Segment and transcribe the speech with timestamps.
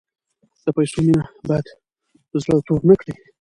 [0.63, 1.65] د پیسو مینه باید
[2.43, 3.13] زړه تور نکړي.